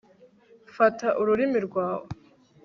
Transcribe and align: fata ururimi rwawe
fata 0.75 1.07
ururimi 1.21 1.59
rwawe 1.67 2.07